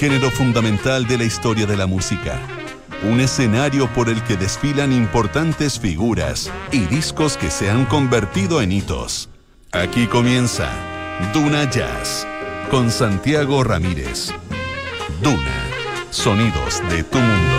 [0.00, 2.40] género fundamental de la historia de la música.
[3.02, 8.72] Un escenario por el que desfilan importantes figuras y discos que se han convertido en
[8.72, 9.28] hitos.
[9.72, 10.70] Aquí comienza
[11.34, 12.26] Duna Jazz
[12.70, 14.32] con Santiago Ramírez.
[15.22, 15.66] Duna,
[16.10, 17.49] sonidos de tu mundo.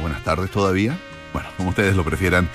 [0.00, 0.98] Buenas tardes todavía,
[1.32, 2.48] bueno, como ustedes lo prefieran.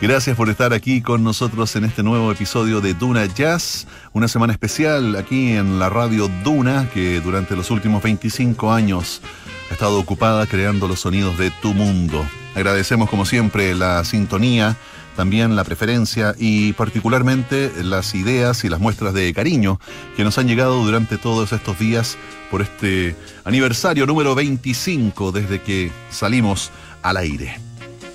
[0.00, 4.52] Gracias por estar aquí con nosotros en este nuevo episodio de Duna Jazz, una semana
[4.52, 9.22] especial aquí en la radio Duna, que durante los últimos 25 años
[9.70, 12.26] ha estado ocupada creando los sonidos de tu mundo.
[12.56, 14.76] Agradecemos como siempre la sintonía,
[15.16, 19.80] también la preferencia y particularmente las ideas y las muestras de cariño
[20.16, 22.16] que nos han llegado durante todos estos días
[22.50, 26.70] por este aniversario número 25 desde que salimos
[27.02, 27.58] al aire.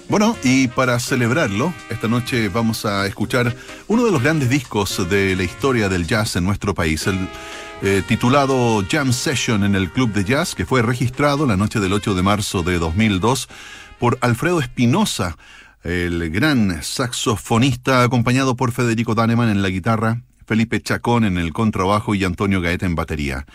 [0.07, 3.55] Bueno, y para celebrarlo, esta noche vamos a escuchar
[3.87, 7.27] uno de los grandes discos de la historia del jazz en nuestro país, el
[7.81, 11.91] eh, titulado Jam Session en el Club de Jazz, que fue registrado la noche del
[11.91, 13.49] 8 de marzo de 2002
[13.99, 15.37] por Alfredo Espinosa,
[15.85, 22.15] el gran saxofonista, acompañado por Federico Daneman en la guitarra, Felipe Chacón en el contrabajo
[22.15, 23.45] y Antonio Gaeta en batería.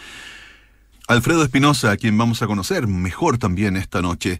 [1.08, 4.38] Alfredo Espinosa, a quien vamos a conocer mejor también esta noche,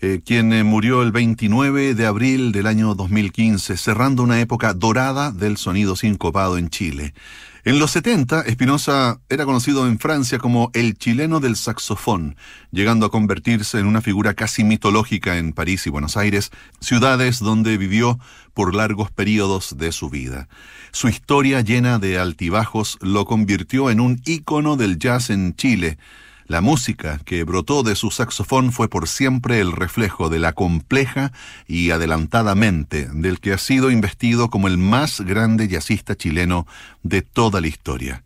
[0.00, 5.32] eh, quien eh, murió el 29 de abril del año 2015, cerrando una época dorada
[5.32, 7.12] del sonido sincopado en Chile.
[7.64, 12.34] En los 70, Espinosa era conocido en Francia como el chileno del saxofón,
[12.72, 17.78] llegando a convertirse en una figura casi mitológica en París y Buenos Aires, ciudades donde
[17.78, 18.18] vivió
[18.52, 20.48] por largos periodos de su vida.
[20.90, 25.98] Su historia llena de altibajos lo convirtió en un ícono del jazz en Chile,
[26.46, 31.32] la música que brotó de su saxofón fue por siempre el reflejo de la compleja
[31.66, 36.66] y adelantada mente del que ha sido investido como el más grande jazzista chileno
[37.02, 38.24] de toda la historia.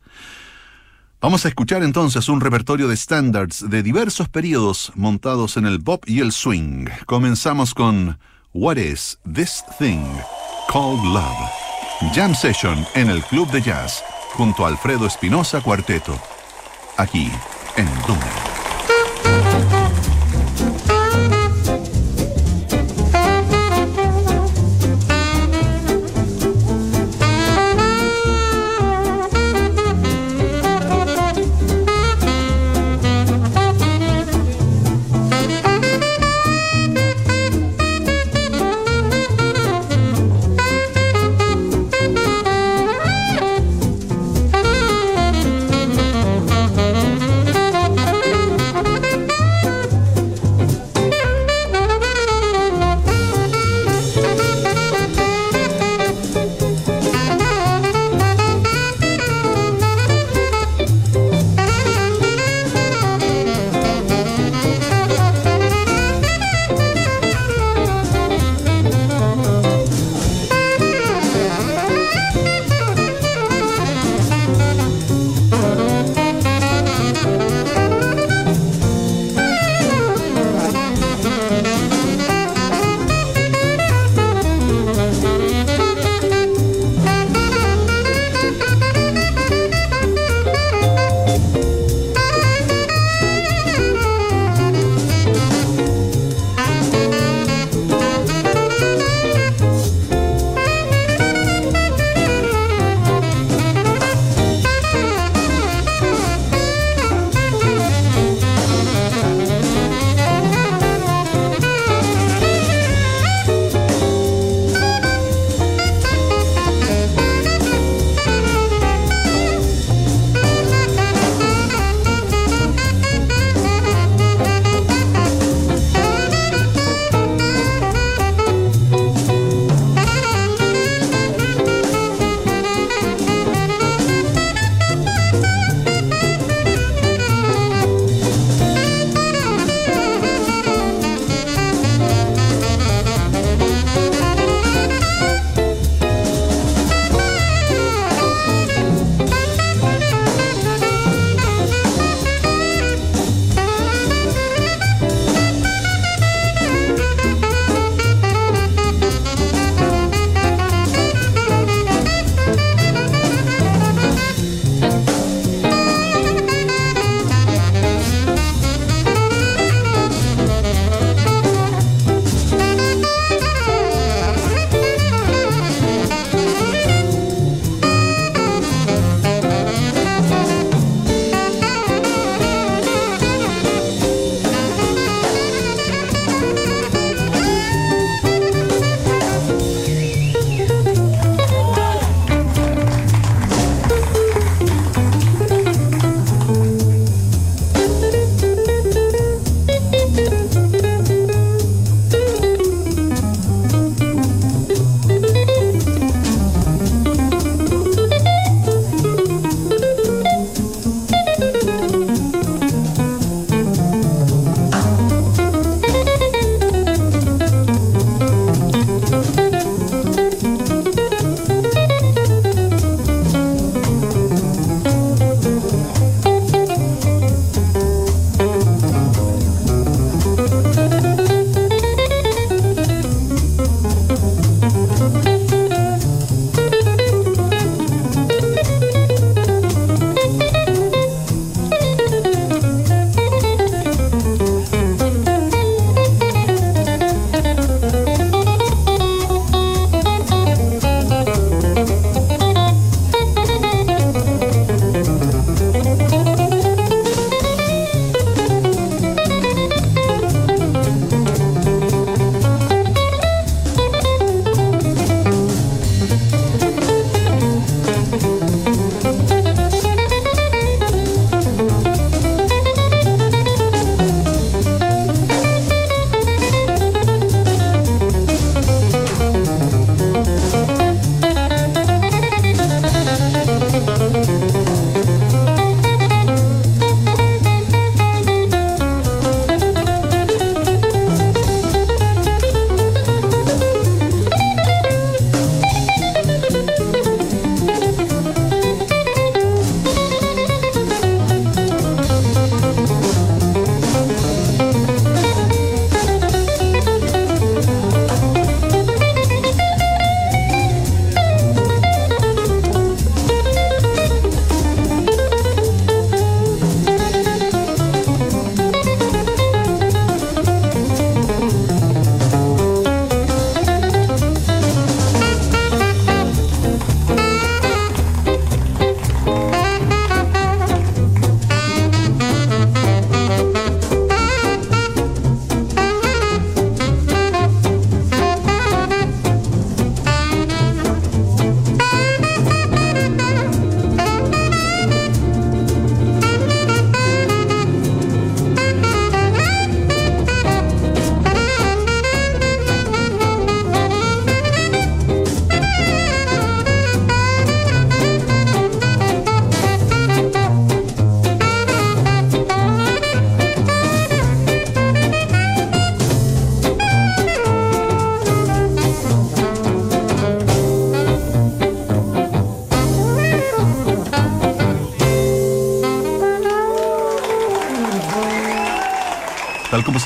[1.21, 6.05] Vamos a escuchar entonces un repertorio de standards de diversos periodos montados en el bop
[6.07, 6.87] y el swing.
[7.07, 8.19] Comenzamos con
[8.53, 10.05] What is this thing
[10.69, 11.37] called love?
[12.15, 16.19] Jam Session en el Club de Jazz junto a Alfredo Espinosa Cuarteto.
[16.99, 17.31] Aquí
[17.77, 18.56] en Duna.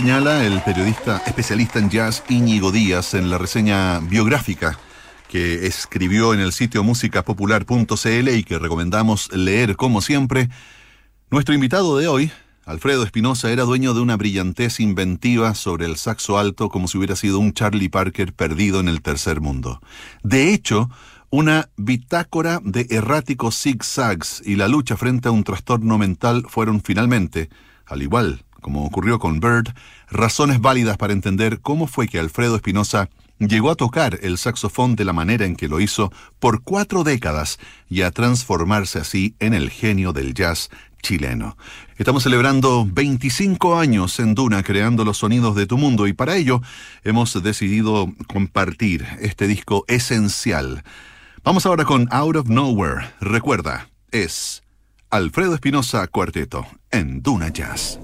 [0.01, 4.79] Señala el periodista especialista en jazz Íñigo Díaz en la reseña biográfica
[5.29, 10.49] que escribió en el sitio musicapopular.cl y que recomendamos leer como siempre,
[11.31, 12.33] nuestro invitado de hoy,
[12.65, 17.15] Alfredo Espinosa, era dueño de una brillantez inventiva sobre el saxo alto como si hubiera
[17.15, 19.83] sido un Charlie Parker perdido en el tercer mundo.
[20.23, 20.89] De hecho,
[21.29, 27.51] una bitácora de erráticos zigzags y la lucha frente a un trastorno mental fueron finalmente,
[27.85, 29.75] al igual como ocurrió con Bird,
[30.11, 35.05] razones válidas para entender cómo fue que Alfredo Espinosa llegó a tocar el saxofón de
[35.05, 39.71] la manera en que lo hizo por cuatro décadas y a transformarse así en el
[39.71, 40.71] genio del jazz
[41.03, 41.57] chileno.
[41.97, 46.61] Estamos celebrando 25 años en Duna creando los sonidos de tu mundo y para ello
[47.05, 50.85] hemos decidido compartir este disco esencial.
[51.43, 53.13] Vamos ahora con Out of Nowhere.
[53.21, 54.63] Recuerda, es
[55.09, 57.99] Alfredo Espinosa Cuarteto en Duna Jazz.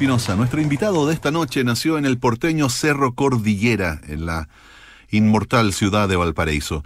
[0.00, 4.48] Espinosa, nuestro invitado de esta noche, nació en el porteño Cerro Cordillera, en la
[5.10, 6.82] inmortal ciudad de Valparaíso.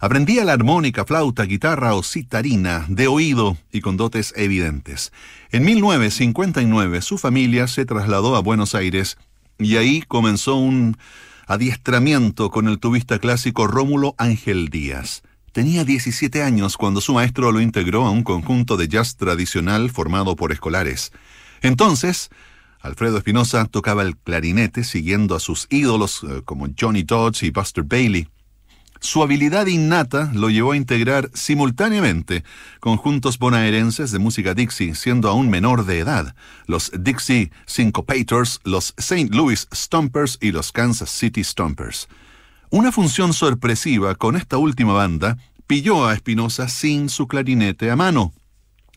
[0.00, 5.14] Aprendía la armónica, flauta, guitarra o citarina de oído y con dotes evidentes.
[5.50, 9.16] En 1959 su familia se trasladó a Buenos Aires
[9.58, 10.98] y ahí comenzó un
[11.46, 15.22] adiestramiento con el tubista clásico Rómulo Ángel Díaz.
[15.52, 20.36] Tenía 17 años cuando su maestro lo integró a un conjunto de jazz tradicional formado
[20.36, 21.12] por escolares.
[21.62, 22.30] Entonces,
[22.80, 27.84] Alfredo Espinosa tocaba el clarinete siguiendo a sus ídolos eh, como Johnny Dodge y Buster
[27.84, 28.28] Bailey.
[29.00, 32.42] Su habilidad innata lo llevó a integrar simultáneamente
[32.80, 36.34] conjuntos bonaerenses de música Dixie, siendo aún menor de edad,
[36.66, 39.28] los Dixie Syncopators, los St.
[39.30, 42.08] Louis Stompers y los Kansas City Stompers.
[42.70, 45.38] Una función sorpresiva con esta última banda
[45.68, 48.32] pilló a Espinosa sin su clarinete a mano.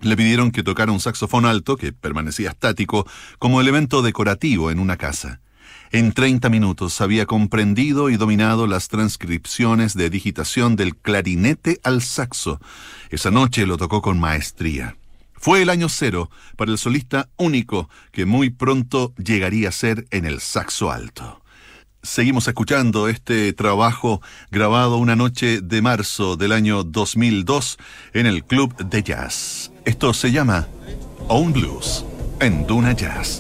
[0.02, 3.08] Le pidieron que tocara un saxofón alto, que permanecía estático,
[3.40, 5.42] como elemento decorativo en una casa.
[5.92, 12.60] En 30 minutos había comprendido y dominado las transcripciones de digitación del clarinete al saxo.
[13.10, 14.96] Esa noche lo tocó con maestría.
[15.34, 20.26] Fue el año cero para el solista único que muy pronto llegaría a ser en
[20.26, 21.42] el saxo alto.
[22.04, 27.78] Seguimos escuchando este trabajo grabado una noche de marzo del año 2002
[28.14, 29.71] en el Club de Jazz.
[29.84, 30.68] Esto se llama
[31.28, 32.06] Own Blues
[32.40, 33.40] en Duna Jazz.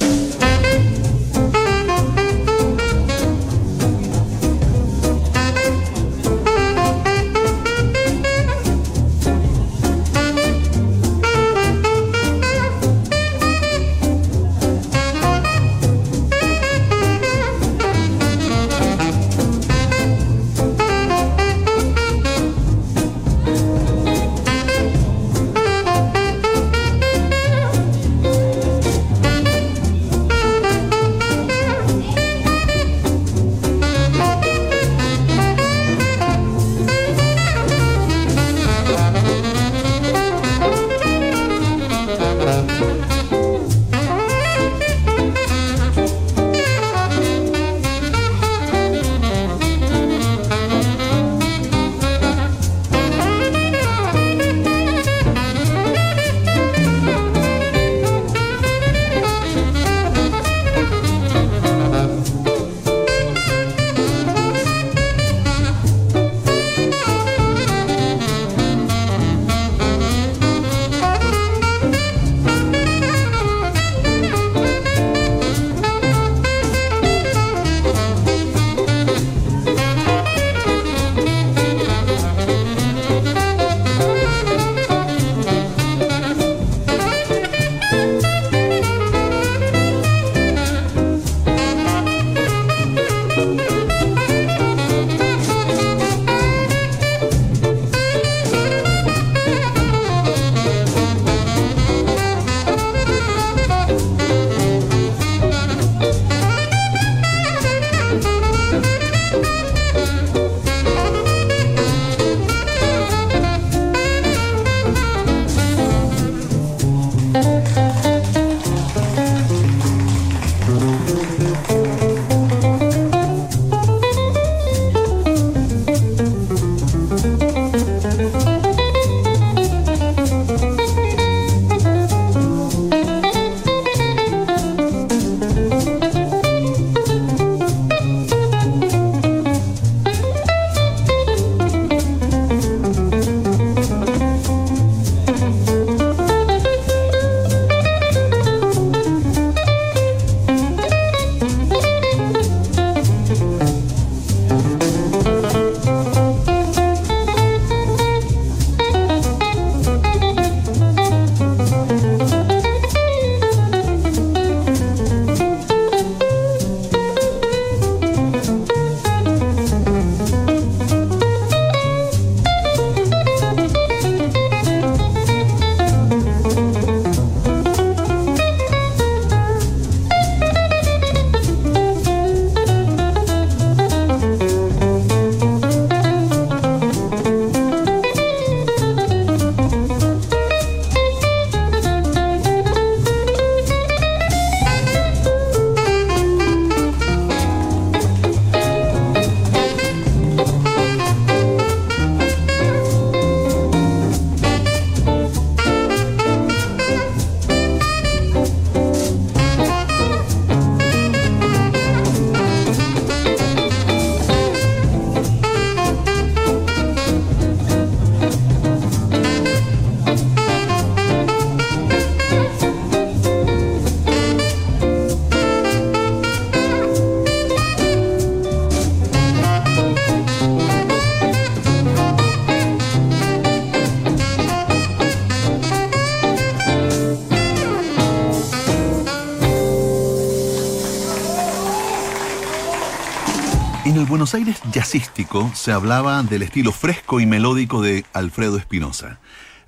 [244.08, 249.20] Buenos Aires jazzístico se hablaba del estilo fresco y melódico de Alfredo Espinosa.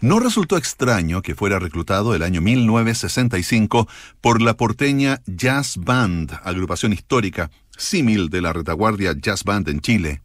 [0.01, 3.87] No resultó extraño que fuera reclutado el año 1965
[4.21, 10.21] por la porteña Jazz Band, agrupación histórica, símil de la retaguardia Jazz Band en Chile.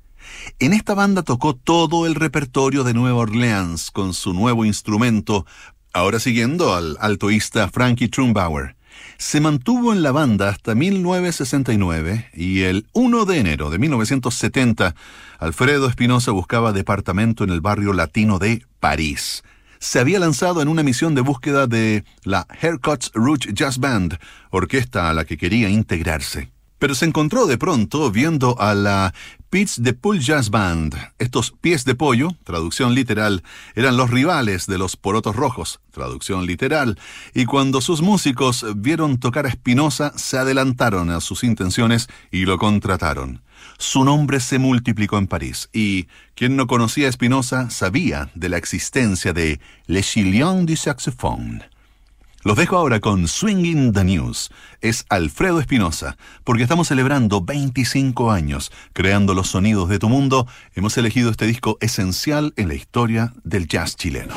[0.59, 5.47] En esta banda tocó todo el repertorio de Nueva Orleans con su nuevo instrumento,
[5.92, 8.77] ahora siguiendo al altoísta Frankie Trumbauer
[9.18, 14.94] se mantuvo en la banda hasta 1969 y el 1 de enero de 1970
[15.40, 19.42] Alfredo Espinosa buscaba departamento en el barrio latino de París.
[19.81, 24.18] Se había lanzado en una misión de búsqueda de la Haircuts Rouge Jazz Band,
[24.50, 26.50] orquesta a la que quería integrarse.
[26.78, 29.14] Pero se encontró de pronto viendo a la
[29.50, 30.94] Pits de Pool Jazz Band.
[31.18, 33.42] Estos pies de pollo, traducción literal,
[33.74, 36.98] eran los rivales de los porotos rojos, traducción literal,
[37.32, 42.58] y cuando sus músicos vieron tocar a Espinosa, se adelantaron a sus intenciones y lo
[42.58, 43.40] contrataron.
[43.78, 48.58] Su nombre se multiplicó en París, y quien no conocía a Espinosa sabía de la
[48.58, 51.64] existencia de Le Chilion du Saxophone.
[52.44, 54.51] Los dejo ahora con Swinging the News.
[54.81, 60.46] Es Alfredo Espinosa, porque estamos celebrando 25 años creando los sonidos de tu mundo.
[60.74, 64.35] Hemos elegido este disco esencial en la historia del jazz chileno.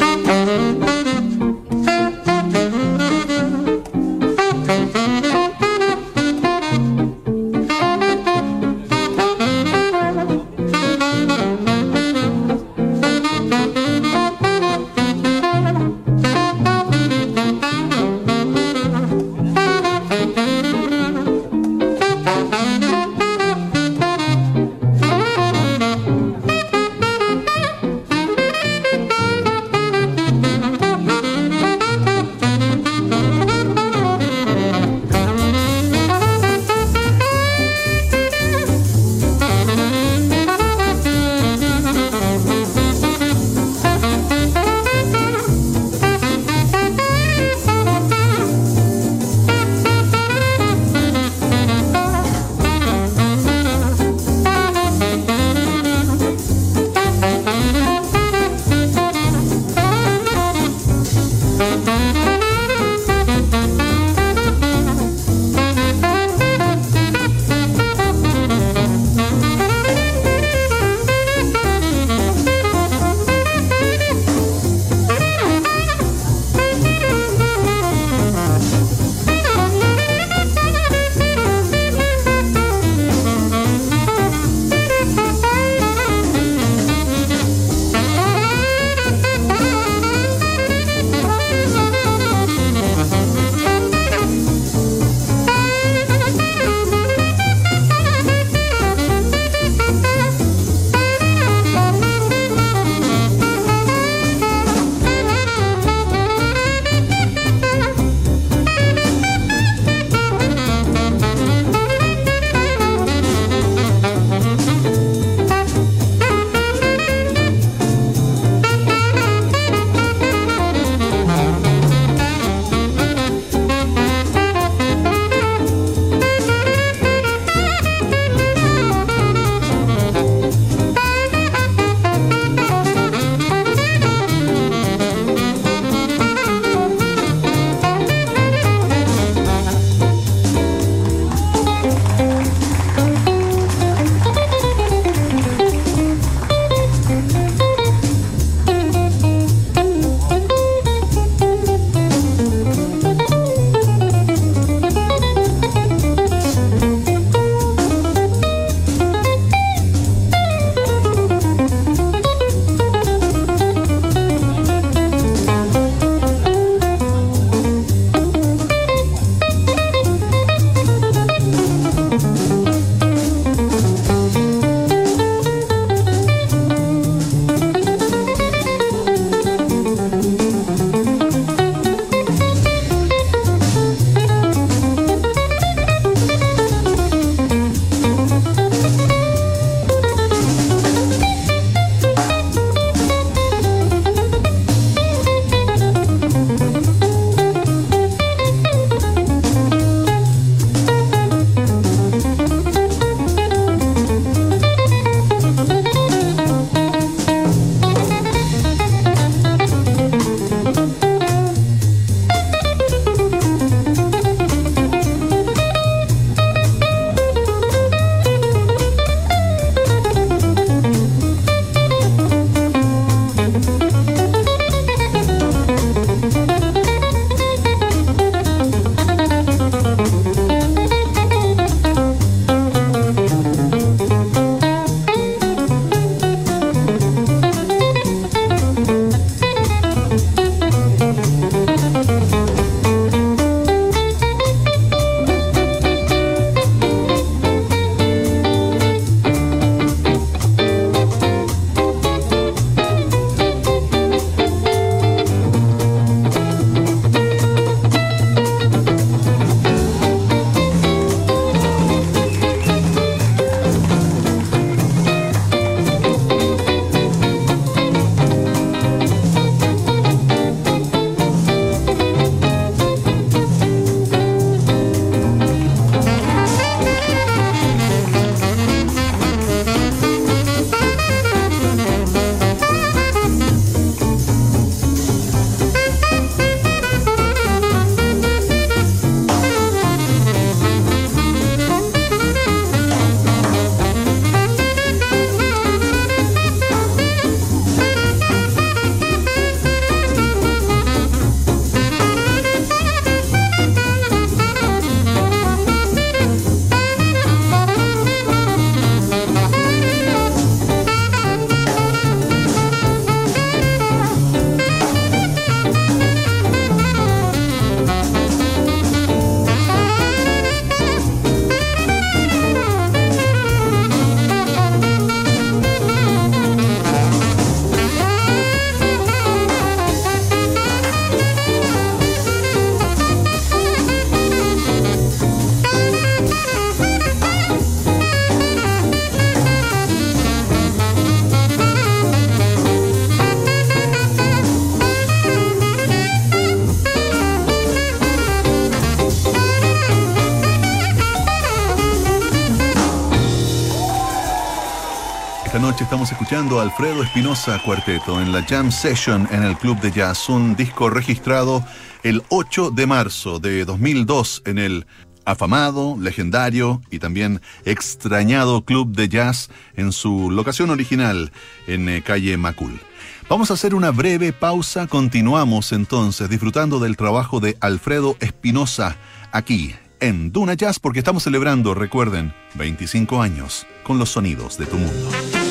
[355.92, 360.56] Estamos escuchando Alfredo Espinosa Cuarteto en la Jam Session en el Club de Jazz, un
[360.56, 361.66] disco registrado
[362.04, 364.86] el 8 de marzo de 2002 en el
[365.26, 371.34] afamado, legendario y también extrañado Club de Jazz en su locación original
[371.68, 372.80] en eh, calle Macul.
[373.28, 378.96] Vamos a hacer una breve pausa, continuamos entonces disfrutando del trabajo de Alfredo Espinosa
[379.34, 384.78] aquí en Duna Jazz porque estamos celebrando, recuerden, 25 años con los sonidos de tu
[384.78, 385.51] mundo.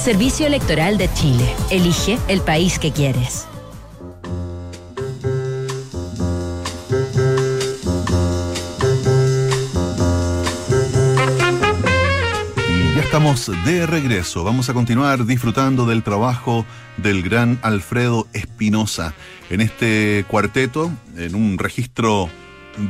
[0.00, 1.54] Servicio Electoral de Chile.
[1.70, 3.46] Elige el país que quieres.
[12.96, 14.42] Ya estamos de regreso.
[14.42, 16.64] Vamos a continuar disfrutando del trabajo
[16.96, 19.12] del gran Alfredo Espinosa
[19.50, 22.30] en este cuarteto, en un registro,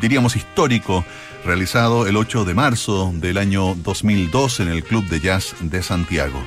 [0.01, 1.05] diríamos, histórico
[1.45, 6.41] realizado el 8 de marzo del año 2002 en el Club de Jazz de Santiago.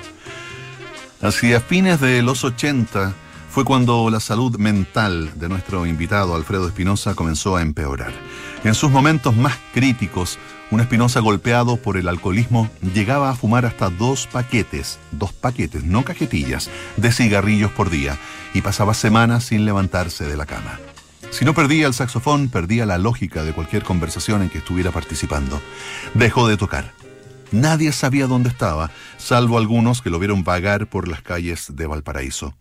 [1.24, 3.14] Hacia fines de los 80
[3.50, 8.12] fue cuando la salud mental de nuestro invitado Alfredo Espinosa comenzó a empeorar.
[8.66, 10.38] En sus momentos más críticos,
[10.70, 16.04] un Espinosa golpeado por el alcoholismo llegaba a fumar hasta dos paquetes, dos paquetes, no
[16.04, 18.18] cajetillas, de cigarrillos por día
[18.54, 20.78] y pasaba semanas sin levantarse de la cama.
[21.32, 25.62] Si no perdía el saxofón, perdía la lógica de cualquier conversación en que estuviera participando.
[26.16, 26.92] Dejó de tocar
[27.52, 32.56] Nadie sabía dónde estaba, salvo algunos que lo vieron vagar por las calles de Valparaíso.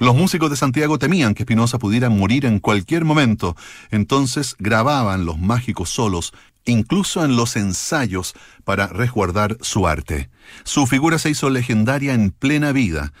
[0.00, 3.56] Los músicos de Santiago temían que Espinosa pudiera morir en cualquier momento,
[3.92, 6.32] entonces grababan los mágicos solos,
[6.64, 8.34] incluso en los ensayos,
[8.64, 10.30] para resguardar su arte.
[10.64, 13.12] Su figura se hizo legendaria en plena vida.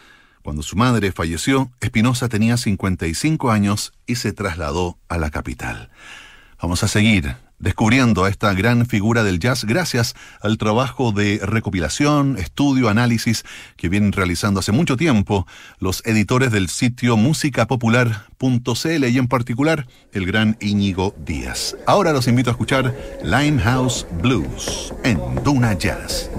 [0.42, 5.90] Cuando su madre falleció, Espinosa tenía 55 años y se trasladó a la capital.
[6.60, 12.36] Vamos a seguir descubriendo a esta gran figura del jazz gracias al trabajo de recopilación,
[12.38, 13.44] estudio, análisis
[13.76, 15.46] que vienen realizando hace mucho tiempo
[15.78, 21.76] los editores del sitio musicapopular.cl y en particular el gran Íñigo Díaz.
[21.86, 26.30] Ahora los invito a escuchar Limehouse Blues en Duna Jazz.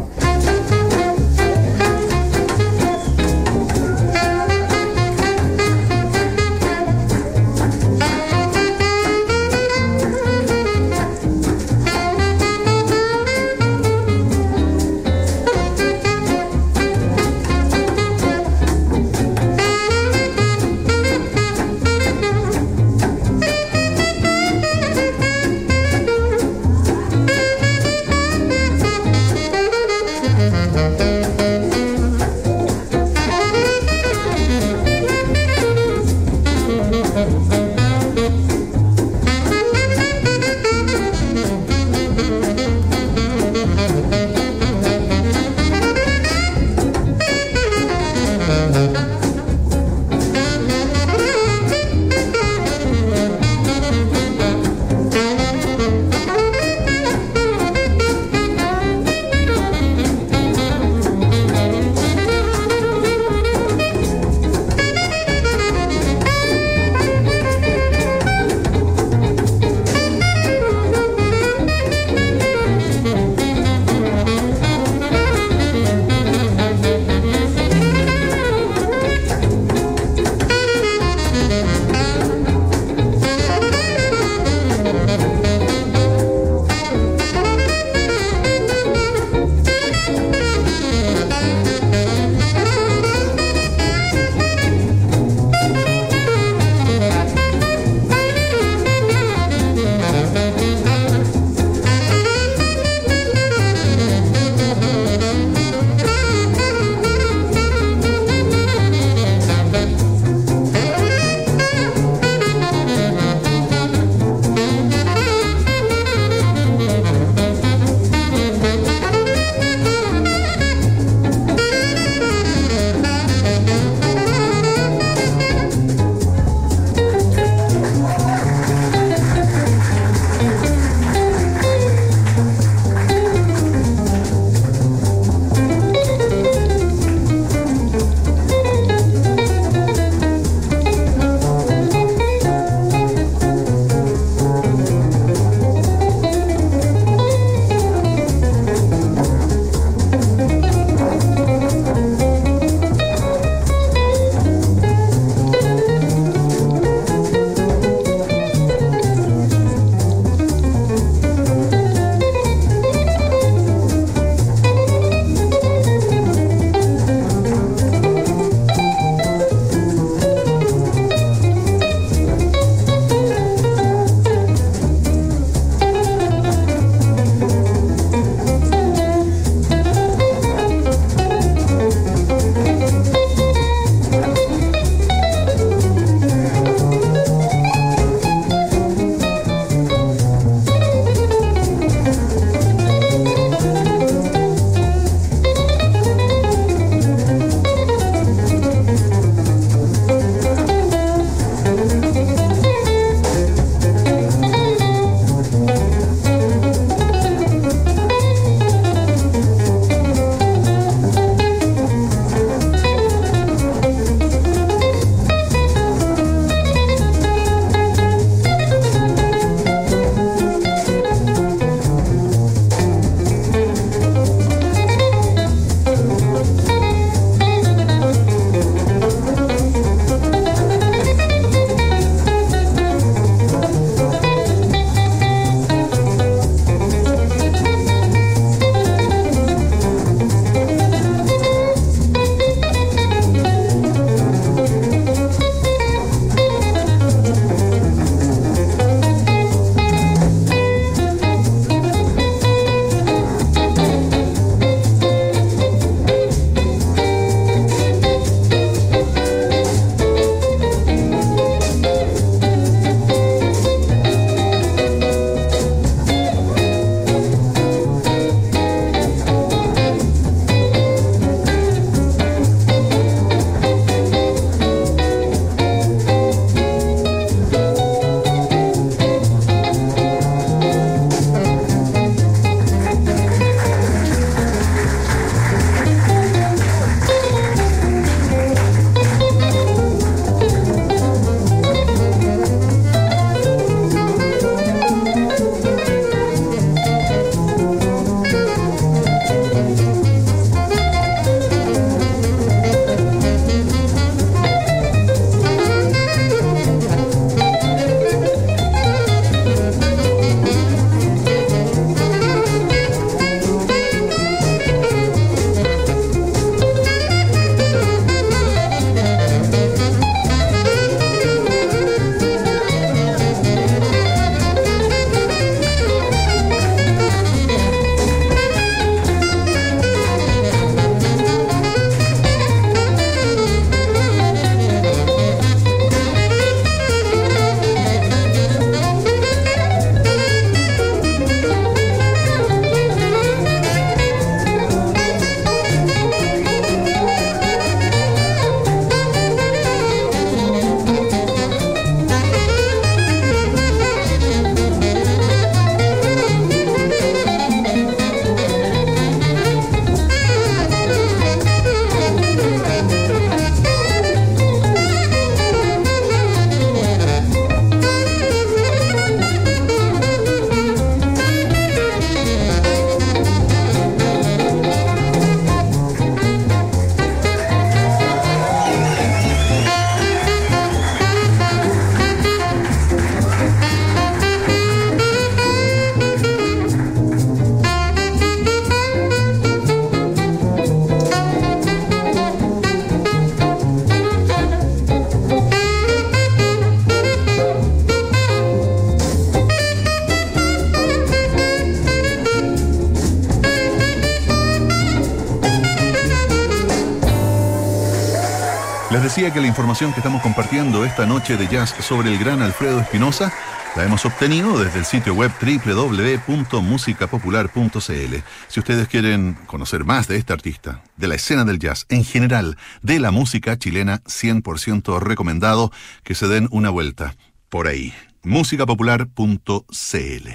[409.01, 412.79] Decía que la información que estamos compartiendo esta noche de jazz sobre el gran Alfredo
[412.79, 413.33] Espinosa
[413.75, 418.15] la hemos obtenido desde el sitio web www.musicapopular.cl.
[418.47, 422.57] Si ustedes quieren conocer más de este artista, de la escena del jazz, en general,
[422.83, 425.71] de la música chilena, 100% recomendado
[426.03, 427.15] que se den una vuelta
[427.49, 427.93] por ahí.
[428.23, 430.29] musicapopular.cl.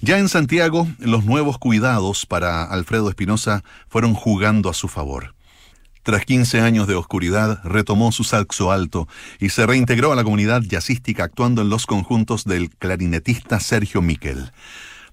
[0.00, 5.34] Ya en Santiago, los nuevos cuidados para Alfredo Espinosa fueron jugando a su favor.
[6.02, 9.06] Tras 15 años de oscuridad, retomó su saxo alto
[9.38, 14.50] y se reintegró a la comunidad jazzística actuando en los conjuntos del clarinetista Sergio Miquel.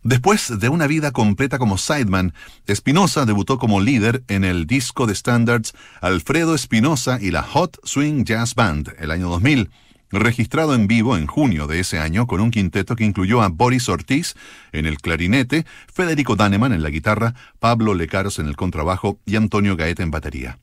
[0.04, 2.34] Después de una vida completa como sideman,
[2.68, 8.24] Espinosa debutó como líder en el disco de standards Alfredo Espinosa y la Hot Swing
[8.24, 9.70] Jazz Band el año 2000,
[10.12, 13.90] registrado en vivo en junio de ese año con un quinteto que incluyó a Boris
[13.90, 14.36] Ortiz
[14.72, 19.76] en el clarinete, Federico Daneman en la guitarra, Pablo Lecaros en el contrabajo y Antonio
[19.76, 20.60] Gaeta en batería.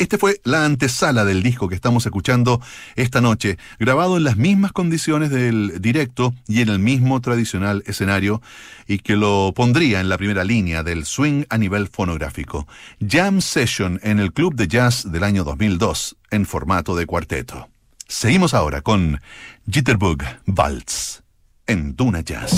[0.00, 2.62] Este fue la antesala del disco que estamos escuchando
[2.96, 8.40] esta noche, grabado en las mismas condiciones del directo y en el mismo tradicional escenario,
[8.88, 12.66] y que lo pondría en la primera línea del swing a nivel fonográfico.
[13.06, 17.68] Jam Session en el Club de Jazz del año 2002, en formato de cuarteto.
[18.08, 19.20] Seguimos ahora con
[19.70, 21.20] Jitterbug Waltz
[21.66, 22.52] en Duna Jazz.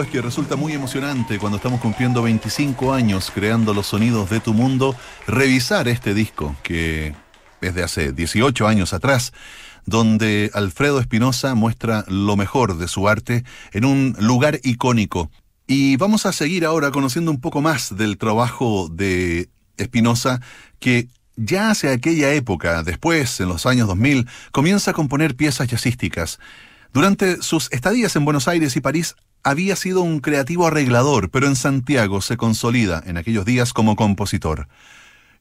[0.00, 4.54] Es que resulta muy emocionante cuando estamos cumpliendo 25 años creando los sonidos de tu
[4.54, 7.14] mundo, revisar este disco que
[7.60, 9.32] es de hace 18 años atrás,
[9.84, 15.30] donde Alfredo Espinosa muestra lo mejor de su arte en un lugar icónico.
[15.66, 20.40] Y vamos a seguir ahora conociendo un poco más del trabajo de Espinosa
[20.78, 26.38] que ya hace aquella época, después, en los años 2000, comienza a componer piezas jazzísticas.
[26.92, 31.56] Durante sus estadías en Buenos Aires y París había sido un creativo arreglador, pero en
[31.56, 34.68] Santiago se consolida en aquellos días como compositor.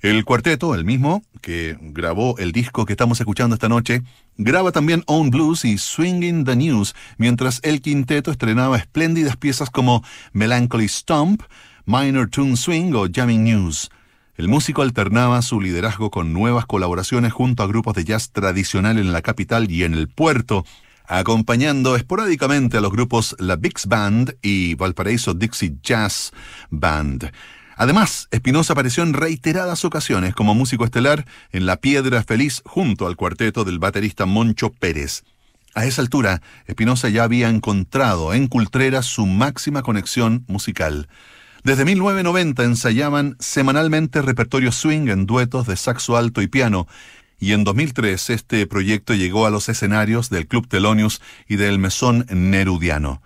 [0.02, 4.02] El cuarteto, el mismo, que grabó el disco que estamos escuchando esta noche,
[4.36, 10.04] graba también Own Blues y Swinging the News, mientras el quinteto estrenaba espléndidas piezas como
[10.34, 11.44] Melancholy Stomp,
[11.86, 13.92] Minor Tune Swing o Jamming News.
[14.36, 19.12] El músico alternaba su liderazgo con nuevas colaboraciones junto a grupos de jazz tradicional en
[19.14, 20.66] la capital y en el puerto,
[21.12, 26.32] acompañando esporádicamente a los grupos La Bix Band y Valparaíso Dixie Jazz
[26.70, 27.30] Band.
[27.76, 33.18] Además, Espinosa apareció en reiteradas ocasiones como músico estelar en La Piedra Feliz junto al
[33.18, 35.24] cuarteto del baterista Moncho Pérez.
[35.76, 41.10] A esa altura, Espinosa ya había encontrado en Cultrera su máxima conexión musical.
[41.64, 46.88] Desde 1990 ensayaban semanalmente repertorio swing en duetos de saxo alto y piano,
[47.42, 52.28] y en 2003 este proyecto llegó a los escenarios del Club Telonius y del Mesón
[52.30, 53.24] Nerudiano.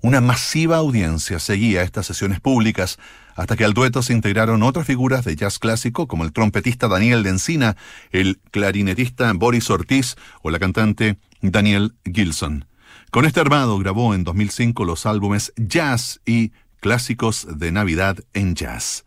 [0.00, 2.96] Una masiva audiencia seguía estas sesiones públicas,
[3.34, 7.24] hasta que al dueto se integraron otras figuras de jazz clásico como el trompetista Daniel
[7.24, 7.74] de
[8.12, 12.66] el clarinetista Boris Ortiz o la cantante Daniel Gilson.
[13.10, 19.04] Con este armado grabó en 2005 los álbumes Jazz y Clásicos de Navidad en Jazz.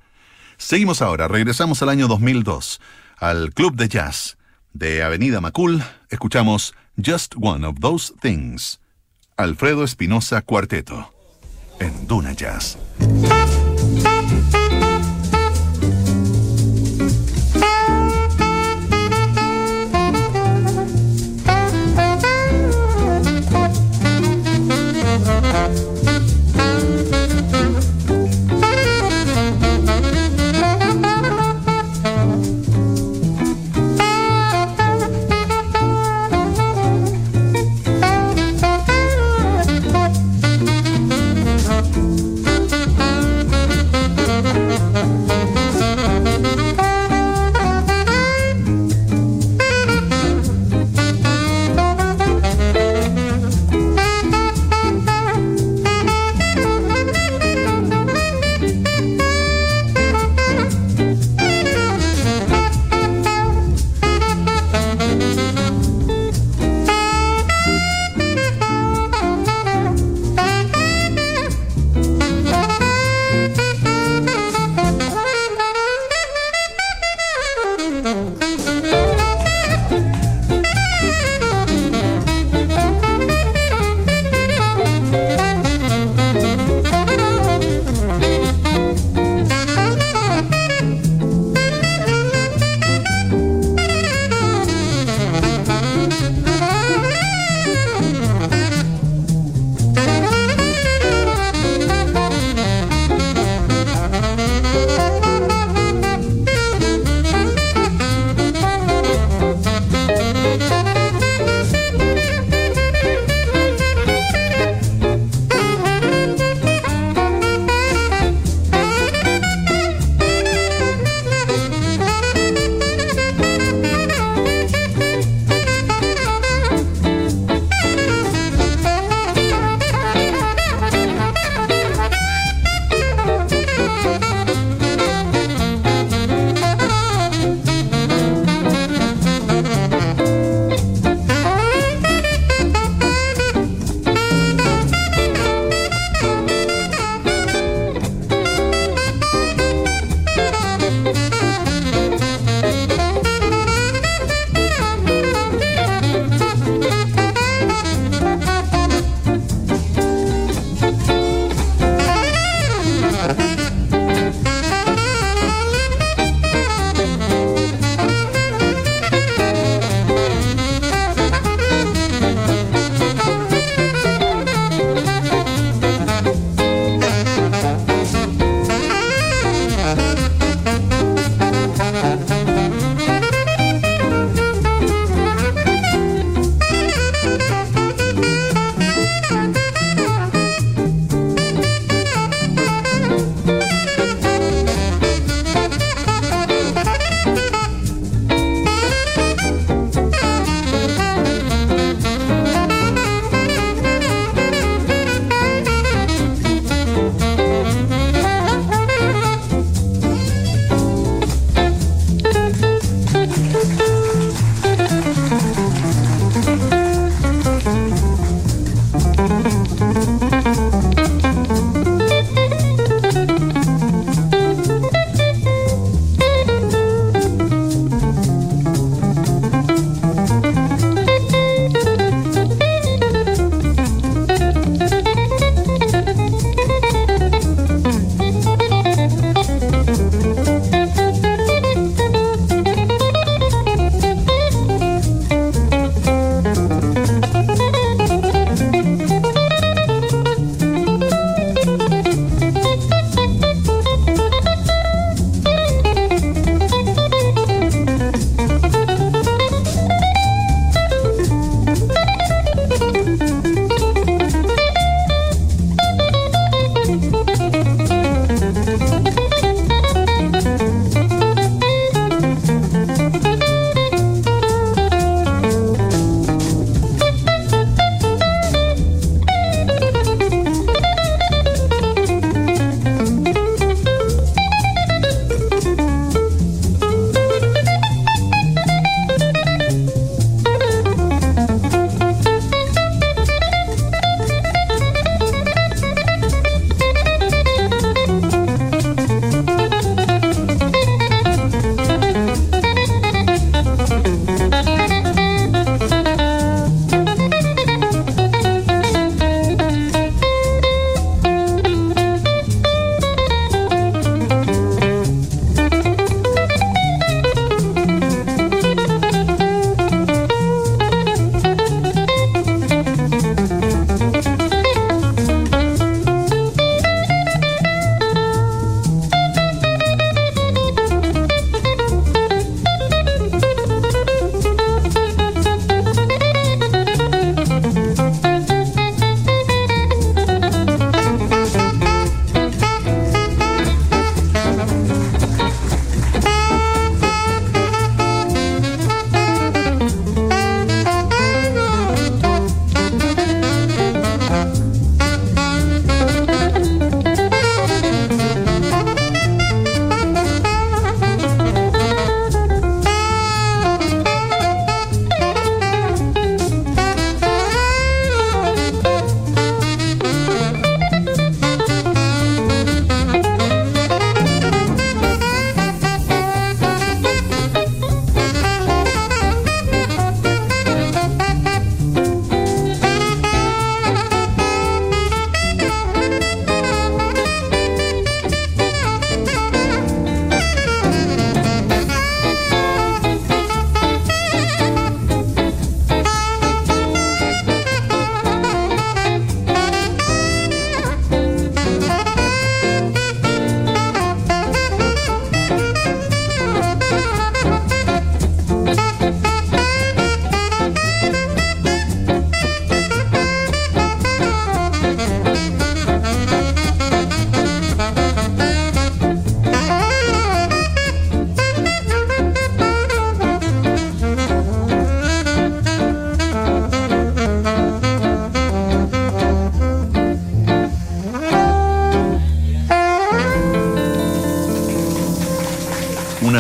[0.58, 2.82] Seguimos ahora, regresamos al año 2002,
[3.20, 4.36] al Club de Jazz
[4.74, 8.80] de Avenida Macul, escuchamos Just One of Those Things.
[9.38, 11.14] Alfredo Espinosa Cuarteto,
[11.80, 12.78] en Duna Jazz.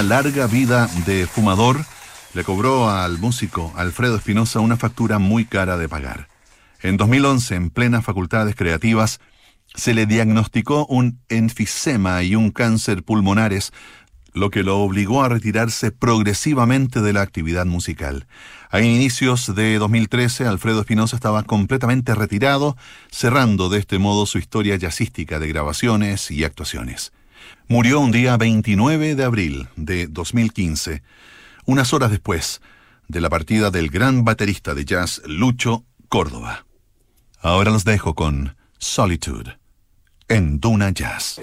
[0.09, 1.85] Larga vida de fumador
[2.33, 6.29] le cobró al músico Alfredo Espinosa una factura muy cara de pagar.
[6.81, 9.19] En 2011, en plenas facultades creativas,
[9.75, 13.71] se le diagnosticó un enfisema y un cáncer pulmonares,
[14.33, 18.25] lo que lo obligó a retirarse progresivamente de la actividad musical.
[18.71, 22.75] A inicios de 2013, Alfredo Espinosa estaba completamente retirado,
[23.11, 27.11] cerrando de este modo su historia jazzística de grabaciones y actuaciones.
[27.67, 31.03] Murió un día 29 de abril de 2015,
[31.65, 32.61] unas horas después
[33.07, 36.65] de la partida del gran baterista de jazz Lucho Córdoba.
[37.41, 39.59] Ahora los dejo con Solitude
[40.27, 41.39] en Duna Jazz.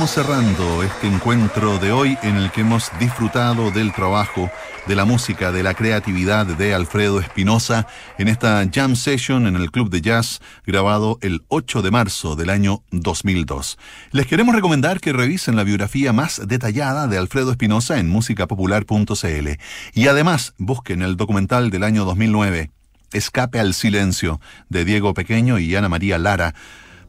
[0.00, 4.50] Cerrando este encuentro de hoy en el que hemos disfrutado del trabajo,
[4.86, 7.86] de la música, de la creatividad de Alfredo Espinosa
[8.18, 12.48] en esta jam session en el Club de Jazz grabado el 8 de marzo del
[12.50, 13.78] año 2002.
[14.12, 19.48] Les queremos recomendar que revisen la biografía más detallada de Alfredo Espinosa en musicapopular.cl
[19.92, 22.70] y además busquen el documental del año 2009
[23.12, 26.54] Escape al Silencio de Diego Pequeño y Ana María Lara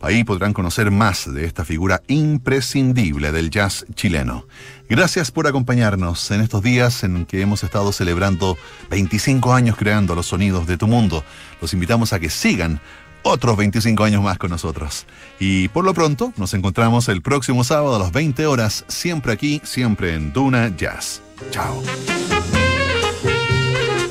[0.03, 4.45] Ahí podrán conocer más de esta figura imprescindible del jazz chileno.
[4.89, 8.57] Gracias por acompañarnos en estos días en que hemos estado celebrando
[8.89, 11.23] 25 años creando los sonidos de tu mundo.
[11.61, 12.81] Los invitamos a que sigan
[13.23, 15.05] otros 25 años más con nosotros.
[15.39, 19.61] Y por lo pronto nos encontramos el próximo sábado a las 20 horas, siempre aquí,
[19.63, 21.21] siempre en Duna Jazz.
[21.49, 21.81] Chao.